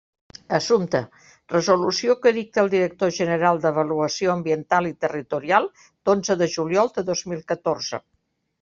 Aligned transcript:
Assumpte: 0.57 1.01
resolució 1.53 2.15
que 2.23 2.31
dicta 2.37 2.63
el 2.63 2.71
director 2.71 3.11
general 3.19 3.61
d'Avaluació 3.67 4.33
Ambiental 4.35 4.89
i 4.93 4.95
Territorial, 5.05 5.69
d'onze 6.09 6.41
de 6.43 6.49
juliol 6.57 6.91
de 6.99 7.05
dos 7.13 7.23
mil 7.35 7.49
catorze. 7.55 8.05